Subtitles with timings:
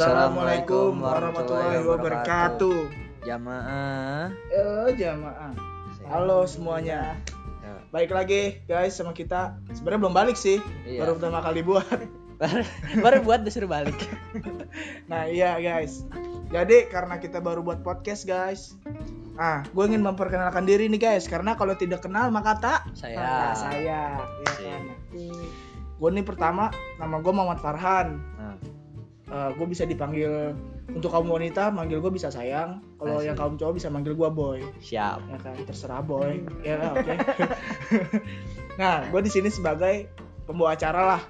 [0.00, 2.88] Assalamualaikum warahmatullahi wabarakatuh.
[3.20, 4.32] Jamaah.
[4.48, 5.52] Eh jamaah.
[6.08, 7.20] Halo semuanya.
[7.60, 9.60] Ya, Baik lagi guys sama kita.
[9.76, 10.56] Sebenarnya belum balik sih.
[10.88, 11.04] Iya.
[11.04, 12.00] Baru pertama kali buat.
[13.04, 13.92] baru, buat disuruh balik.
[15.12, 16.08] Nah iya guys.
[16.48, 18.80] Jadi karena kita baru buat podcast guys.
[19.36, 21.28] Ah, gue ingin memperkenalkan diri nih guys.
[21.28, 23.20] Karena kalau tidak kenal maka tak Saya.
[23.20, 24.16] Nah, saya.
[24.16, 24.82] Ya kan.
[26.00, 28.16] Gue nih pertama nama gue Muhammad Farhan.
[28.40, 28.79] Nah,
[29.30, 30.58] Eh, gue bisa dipanggil
[30.90, 32.82] untuk kaum wanita manggil gue bisa sayang.
[32.98, 34.58] Kalau yang kaum cowok bisa manggil gue boy.
[34.82, 35.22] Siap.
[35.30, 36.42] ya kan terserah boy.
[36.66, 37.14] Ya oke.
[38.80, 40.08] Nah gue di sini sebagai
[40.48, 41.22] pembawa acara lah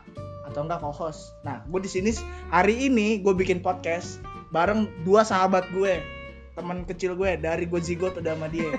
[0.49, 1.35] atau enggak co-host.
[1.45, 2.15] Nah gue di sini
[2.49, 4.23] hari ini gue bikin podcast
[4.55, 5.99] bareng dua sahabat gue
[6.55, 8.71] teman kecil gue dari gue zigot udah sama dia.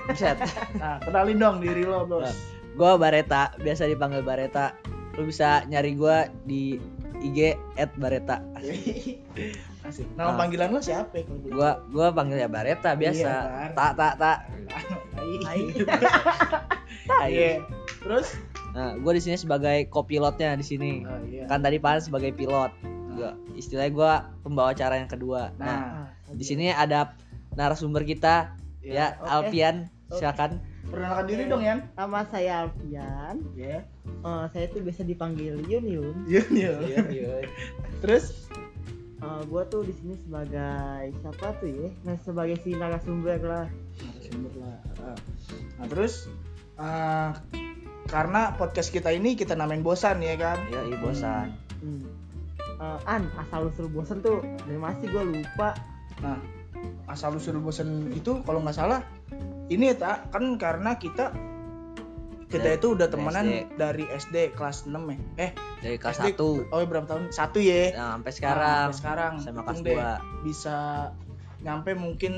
[0.82, 2.32] Nah kenalin dong diri lo bos.
[2.72, 4.72] Gua Bareta, biasa dipanggil Bareta.
[5.20, 6.80] Lu bisa nyari gua di
[7.22, 7.38] IG
[7.98, 8.42] @bareta.
[9.82, 10.06] Asik.
[10.14, 10.38] nama Ah.
[10.38, 13.18] panggilan lo siapa ya Gua gua panggil ya Bareta biasa.
[13.18, 13.70] Iya, Bar.
[13.74, 14.38] tak tak tak.
[17.26, 17.62] Iya.
[18.02, 18.38] terus
[18.72, 21.04] Nah, gua di sini sebagai kopilotnya di sini.
[21.04, 21.44] oh, iya.
[21.44, 22.72] Kan tadi Pan sebagai pilot.
[23.12, 25.52] Gua istilahnya gua pembawa acara yang kedua.
[25.60, 27.12] Nah, nah di sini ada
[27.52, 29.28] narasumber kita ya, oke.
[29.28, 29.92] Alfian.
[30.08, 30.24] Oke.
[30.24, 30.71] Silakan.
[30.92, 33.36] Perkenalkan diri dong Yan Nama saya Alfian.
[33.52, 33.80] ya
[34.22, 36.14] Eh, saya tuh biasa dipanggil Yun Yun.
[36.28, 37.44] Yun Yun.
[37.98, 38.46] terus
[39.18, 41.88] Eh, gua tuh di sini sebagai siapa tuh ya?
[42.02, 43.66] Nah, sebagai si narasumber lah.
[43.96, 45.18] narasumber lah Ah.
[45.76, 46.26] nah terus
[46.74, 47.30] ah,
[48.04, 51.54] karena podcast kita ini kita namain bosan ya kan Ya, iya bosan.
[51.78, 52.02] Hmm.
[52.76, 55.70] Eh, An, asal usul bosen tuh dari masih gua lupa.
[56.18, 56.38] nah
[57.06, 59.06] asal usul bosan itu kalau nggak salah
[59.72, 61.32] ini ya tak kan karena kita
[62.46, 63.56] kita Dari- itu udah temenan SD.
[63.74, 65.50] dari SD kelas 6 ya eh
[65.80, 68.68] Dari kelas SD 1 oh berapa tahun satu ya nah, sampai Nah, sekarang.
[68.84, 69.96] sampai sekarang Sama kelas Hitung deh.
[69.96, 70.44] 2.
[70.44, 70.76] bisa
[71.58, 72.32] nyampe mungkin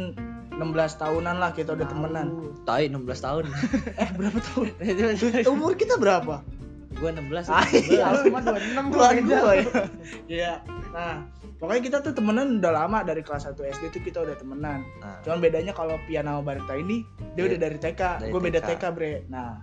[0.53, 0.63] 16
[0.95, 2.27] tahunan lah kita udah temenan
[2.63, 3.45] Tai 16 tahun.
[4.03, 4.67] eh berapa tahun
[5.49, 6.45] umur kita berapa
[6.95, 7.51] Gua 16.
[7.51, 8.07] Ah, iya.
[8.15, 9.35] Lu cuma 26 Tuan beda.
[9.35, 9.67] gua ya.
[10.31, 10.53] Iya.
[10.95, 14.83] Nah, pokoknya kita tuh temenan udah lama dari kelas 1 SD tuh kita udah temenan.
[14.99, 17.49] Nah, Cuman bedanya kalau Pian sama Barita ini dia Iya.
[17.51, 18.83] udah dari TK, gue beda TK.
[18.91, 19.15] Bre.
[19.27, 19.63] Nah,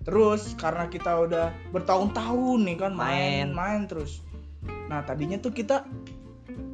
[0.00, 3.48] terus karena kita udah bertahun-tahun nih kan main Main.
[3.50, 4.24] main terus.
[4.86, 5.84] Nah, tadinya tuh kita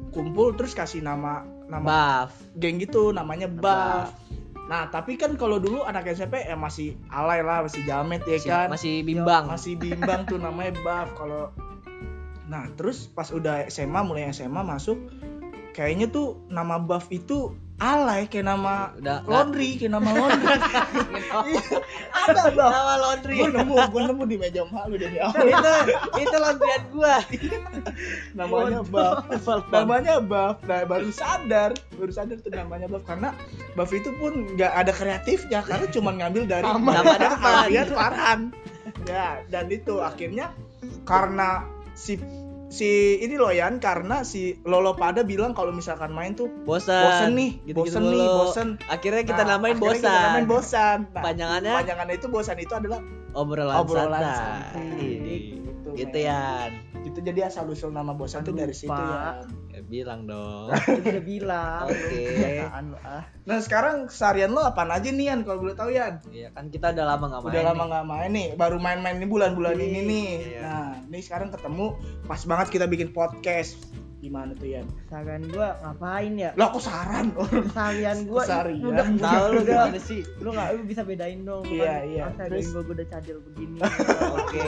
[0.09, 2.31] kumpul terus kasih nama nama buff.
[2.55, 4.13] geng gitu namanya Buff.
[4.65, 8.49] Nah, tapi kan kalau dulu anak SMP ya masih alay lah, masih jamet ya Masih,
[8.49, 9.43] kan masih bimbang.
[9.45, 11.53] masih bimbang tuh namanya buff kalau
[12.45, 14.97] nah terus pas udah SMA mulai SMA masuk
[15.75, 20.55] kayaknya tuh nama buff itu alay kayak nama Udah laundry kayak nama laundry.
[21.35, 21.83] Iya,
[22.31, 22.71] ada buff.
[22.71, 23.35] Nama laundry.
[23.43, 25.71] gue nemu gue nemu di meja emak lu dari awal itu
[26.23, 27.15] itu laundryan gua.
[28.39, 29.27] namanya buff.
[29.67, 30.55] Namanya buff.
[30.63, 33.35] Nah baru sadar baru sadar tuh namanya buff karena
[33.75, 37.67] buff itu pun nggak ada kreatifnya karena cuma ngambil dari Nama depan.
[37.91, 38.39] Farhan.
[39.03, 40.55] Ya dan itu akhirnya
[41.03, 42.19] karena si
[42.67, 47.01] si ini loh Yan karena si Lolo pada bilang kalau misalkan main tuh Bosan.
[47.01, 48.37] bosen nih Gitu-gitu bosen nih mulu.
[48.43, 50.03] bosen Akhirnya kita Nah, namain akhirnya bosan.
[50.03, 52.99] kita namain bosan Nah, Panjangannya panjangannya itu bosan itu adalah
[53.33, 54.75] obrolan, obrolan santai.
[54.75, 55.09] santai.
[55.55, 56.67] Gitu, Gitu, ya.
[57.15, 59.39] Itu jadi asal usul nama bosan tuh dari situ ya
[59.71, 59.79] ya.
[59.81, 60.67] bilang dong.
[60.67, 61.87] Udah bilang.
[61.87, 62.59] Oke.
[62.59, 63.23] Lu, ah.
[63.41, 66.91] nah sekarang seharian lo apaan aja nih Yan kalau boleh tahu Yan Iya kan kita
[66.91, 67.49] udah lama nggak main.
[67.49, 70.59] udah lama nggak main nih baru main-main ini bulan-bulan ini nih Iya.
[70.61, 73.79] nah ini sekarang ketemu pas banget kita bikin podcast
[74.17, 76.49] gimana tuh Yan Saran gua ngapain ya?
[76.53, 78.81] lo aku saran Keseharian gua Keseharian.
[78.81, 80.21] itu udah Tahu lu udah sih?
[80.41, 82.23] lu nggak lu bisa bedain dong Iya, iya.
[82.27, 82.73] masa Terus?
[82.73, 83.77] Gua udah cadel begini
[84.41, 84.65] Oke.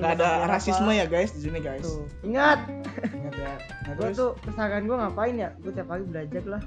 [0.00, 1.84] Nggak ada rasisme ya guys di sini guys.
[1.84, 2.08] Tuh.
[2.24, 2.64] Ingat.
[3.12, 3.52] Ingat ya.
[3.84, 4.16] Nah, gua terus?
[4.16, 5.50] tuh kesalahan gua ngapain ya?
[5.60, 6.62] Gua tiap pagi belajar lah.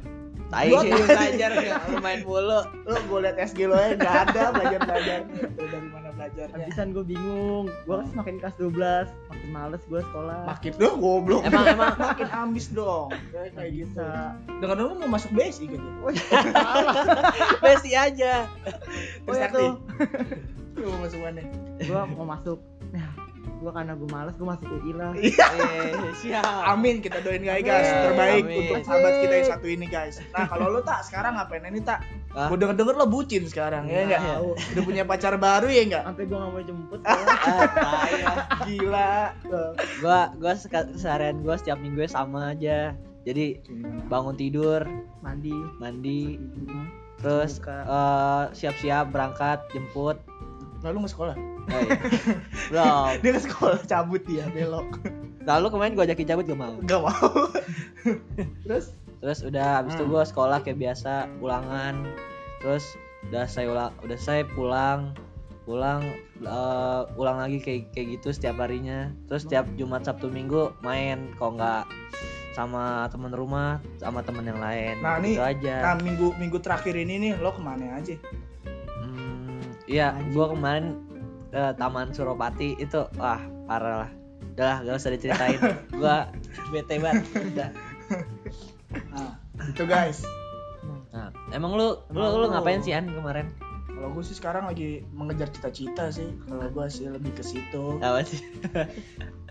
[0.53, 2.61] Tai lu belajar nggak lu main mulu.
[2.85, 5.19] lo gue liat SG lo ya nggak ada belajar belajar
[5.73, 6.66] dari mana belajarnya?
[6.69, 7.65] Habisan gua bingung.
[7.89, 10.39] Gua kan semakin kelas 12 makin males gua sekolah.
[10.45, 11.41] Makin dong goblok.
[11.50, 11.94] Emang emang.
[12.13, 13.09] Makin ambis dong.
[13.33, 14.06] Kayak gitu.
[14.62, 16.39] dengan lo mau masuk basic gitu oh iya.
[17.63, 18.45] Besi aja.
[19.25, 19.74] oh terus ya nanti tuh.
[20.77, 21.41] Lo mau masuk mana?
[21.81, 22.59] Gua mau masuk.
[22.94, 23.22] nah
[23.63, 26.44] gua karena gua males gua masuk UI lah Eh, siap.
[26.68, 28.60] Amin kita doain guys guys terbaik Amin.
[28.68, 30.19] untuk sahabat kita yang satu ini guys.
[30.30, 32.04] Nah kalau lo tak sekarang ngapain ini tak?
[32.30, 32.50] Hah?
[32.50, 34.21] Gue denger denger lo bucin sekarang ya enggak?
[34.21, 34.50] Tahu.
[34.51, 36.04] Udah punya pacar baru ya enggak?
[36.04, 38.33] sampai gua nggak mau jemput Ah, ya.
[38.63, 39.13] Gila.
[40.01, 40.19] Gua
[40.54, 42.92] seka- keseharian gua setiap minggu sama aja.
[43.24, 43.63] Jadi
[44.06, 44.83] bangun tidur,
[45.19, 46.36] mandi mandi,
[47.16, 47.77] terus Buka.
[47.80, 50.19] eh, siap-siap berangkat jemput.
[50.83, 51.35] Lalu nggak sekolah?
[51.71, 51.88] Eh,
[52.69, 53.12] belum.
[53.24, 55.00] Dia nggak sekolah cabut dia belok.
[55.44, 56.75] Lalu kemarin gue ajakin cabut gak mau.
[56.83, 57.30] Gak mau.
[58.68, 60.12] Terus Terus udah habis itu Hmm.
[60.12, 61.95] gue sekolah kayak biasa, ulangan.
[62.59, 62.83] Terus
[63.31, 65.15] udah saya ulang, udah saya pulang,
[65.63, 66.03] pulang
[66.44, 69.15] eh, ulang lagi kayak kayak gitu setiap harinya.
[69.31, 71.88] Terus setiap Jumat Sabtu Minggu main, kalau nggak
[72.51, 75.00] sama teman rumah, sama teman yang lain.
[75.00, 75.75] Nah, gitu nih, aja.
[75.81, 78.19] nah minggu minggu terakhir ini nih lo ke mana aja?
[79.88, 81.03] Iya, gua kemarin
[81.51, 84.12] ke Taman Suropati itu wah parah lah.
[84.53, 85.59] Udah lah, gak usah diceritain.
[86.00, 86.30] gua
[86.71, 87.25] bete banget.
[87.53, 87.69] Udah.
[89.12, 89.31] Nah,
[89.65, 90.24] itu guys.
[91.13, 93.53] Nah, emang lu lu lu- ngapain sih An kemarin?
[93.94, 96.27] Kalau gue sih sekarang lagi mengejar cita-cita sih.
[96.50, 98.01] Kalau gue sih lebih ke situ.
[98.03, 98.41] Apa sih?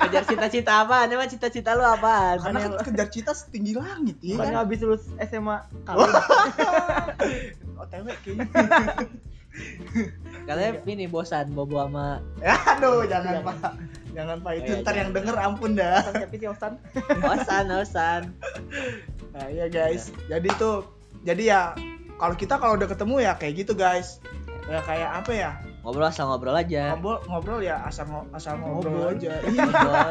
[0.00, 1.04] Kejar cita-cita apa?
[1.04, 2.40] Emang cita-cita lu apa?
[2.40, 4.40] Karena kan kejar cita setinggi langit ya.
[4.40, 4.60] Bukan kan?
[4.64, 6.00] habis lulus SMA kali.
[7.76, 8.46] OTW kayaknya.
[10.46, 12.22] Katanya ini bosan bobo sama
[12.78, 13.74] Aduh, jangan pak.
[14.16, 14.52] Jangan pak.
[14.58, 15.16] Itu Iya, ntar yang jangan.
[15.20, 16.00] denger ampun dah.
[16.06, 16.72] Tapi si Osan.
[17.20, 18.22] osan osan.
[19.36, 20.10] Nah iya guys.
[20.26, 20.88] Jadi tuh,
[21.22, 21.60] jadi ya
[22.16, 24.18] kalau kita kalau udah ketemu ya kayak gitu guys.
[24.70, 25.50] Ya kayak apa ya?
[25.80, 26.92] Ngobrol asal ngobrol aja.
[26.92, 29.16] Ngobrol ngobrol ya asal ngo- asal ngobrol, Ngobrol.
[29.16, 29.32] aja.
[29.42, 29.64] Iya.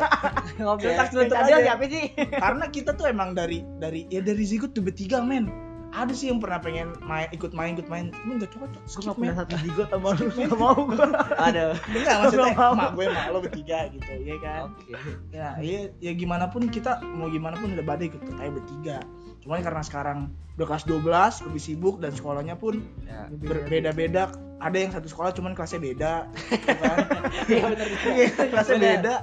[0.66, 0.94] Ngobrol.
[0.98, 1.72] tak Tadi aja.
[1.78, 2.06] apa sih?
[2.44, 5.46] Karena kita tuh emang dari dari ya dari Zigut tuh bertiga men.
[5.90, 8.78] Ada sih yang pernah pengen main ikut main ikut main, cuma nggak cocok.
[8.78, 9.40] Gue Skip gak punya men.
[9.42, 10.26] satu jigot sama lu.
[10.38, 11.08] Gak mau gue.
[11.34, 11.74] Aduh.
[11.90, 14.62] Enggak maksudnya mak gue mak lo bertiga gitu, ya kan?
[14.70, 14.94] Oke.
[15.34, 18.98] Ya, ya, ya gimana pun kita mau gimana pun udah badai ikut kayak bertiga.
[19.40, 20.20] Cuman karena sekarang
[20.54, 21.06] udah kelas 12
[21.46, 23.28] lebih sibuk dan sekolahnya pun Ya.
[23.30, 24.30] berbeda-beda.
[24.60, 26.14] Ada yang satu sekolah cuman kelasnya beda,
[26.52, 26.98] ya kan?
[27.48, 27.88] Iya benar.
[28.10, 28.92] Iya, kelasnya Bener.
[28.94, 29.16] beda.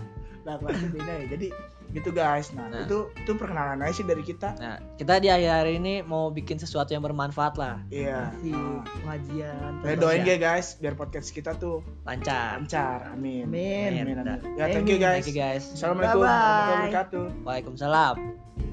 [0.42, 1.26] Nah, kelasnya beda ya.
[1.28, 1.48] Jadi
[1.88, 2.48] gitu guys.
[2.50, 2.82] Nah, Nah.
[2.82, 4.52] itu itu perkenalan aja sih dari kita.
[4.54, 8.32] Nah, kita di akhir hari ini mau bikin sesuatu yang bermanfaat lah, Iya.
[8.38, 9.70] Si Nah, pengajian.
[9.78, 12.56] Saya doain ya guys biar podcast kita tuh lancar.
[12.58, 13.12] lancar.
[13.12, 13.44] Amin.
[13.44, 13.92] Amin.
[13.94, 14.24] Amin, amin.
[14.24, 14.38] Dah.
[14.56, 15.20] Ya, thank you guys.
[15.20, 15.68] Thank you guys.
[15.70, 17.24] Assalamualaikum warahmatullahi wabarakatuh.
[17.44, 18.65] Waalaikumsalam.